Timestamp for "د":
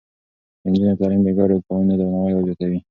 0.61-0.63, 1.23-1.29